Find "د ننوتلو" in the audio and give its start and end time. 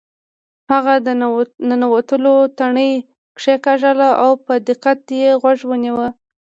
1.05-2.35